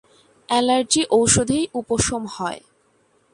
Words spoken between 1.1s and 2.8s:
ঔষধেই উপশম হয়।